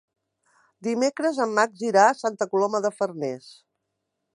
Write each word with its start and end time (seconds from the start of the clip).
Dimecres 0.87 1.39
en 1.47 1.53
Max 1.61 1.85
irà 1.91 2.07
a 2.09 2.19
Santa 2.23 2.51
Coloma 2.55 2.87
de 2.87 2.97
Farners. 3.01 3.53